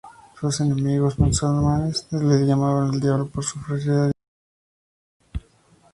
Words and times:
Sus 0.39 0.59
enemigos 0.61 1.19
musulmanes 1.19 2.07
le 2.09 2.43
llamaban 2.43 2.91
el 2.95 2.99
Diablo 2.99 3.27
por 3.27 3.43
su 3.43 3.59
ferocidad 3.59 4.07
y 4.09 5.29
energía. 5.35 5.49